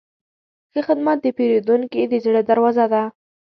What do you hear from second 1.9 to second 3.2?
د زړه دروازه ده.